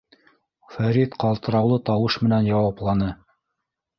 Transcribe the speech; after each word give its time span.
—Фәрит 0.75 1.17
ҡалтыраулы 1.25 1.77
тауыш 1.89 2.17
менән 2.27 2.51
яуапланы. 2.53 3.13